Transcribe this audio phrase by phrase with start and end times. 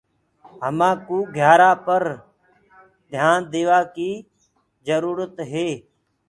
[0.63, 2.03] همآ ڪوُ گھيآرآنٚ پر
[3.09, 4.11] ڌيآن ديوآ ڪي
[4.85, 5.67] جروُرت هي۔